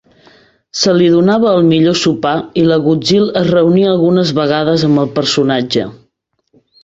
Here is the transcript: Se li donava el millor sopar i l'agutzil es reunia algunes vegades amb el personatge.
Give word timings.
Se 0.83 0.93
li 0.99 1.09
donava 1.15 1.51
el 1.57 1.67
millor 1.73 1.97
sopar 2.03 2.31
i 2.61 2.63
l'agutzil 2.69 3.29
es 3.43 3.47
reunia 3.51 3.91
algunes 3.91 4.31
vegades 4.41 4.87
amb 4.91 5.03
el 5.03 5.13
personatge. 5.19 5.85